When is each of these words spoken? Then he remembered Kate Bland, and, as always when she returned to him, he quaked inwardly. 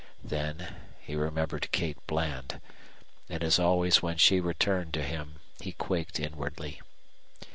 Then 0.23 0.77
he 0.99 1.15
remembered 1.15 1.69
Kate 1.71 1.99
Bland, 2.07 2.59
and, 3.29 3.43
as 3.43 3.59
always 3.59 4.01
when 4.01 4.17
she 4.17 4.39
returned 4.39 4.95
to 4.95 5.03
him, 5.03 5.35
he 5.59 5.73
quaked 5.73 6.19
inwardly. 6.19 6.81